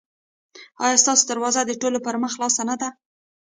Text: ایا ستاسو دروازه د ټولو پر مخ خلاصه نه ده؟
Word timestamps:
ایا 0.83 0.97
ستاسو 1.03 1.23
دروازه 1.31 1.61
د 1.65 1.71
ټولو 1.81 1.97
پر 2.05 2.15
مخ 2.21 2.31
خلاصه 2.35 2.61
نه 2.69 2.75
ده؟ 2.81 2.89